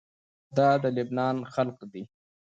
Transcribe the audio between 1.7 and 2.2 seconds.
دي.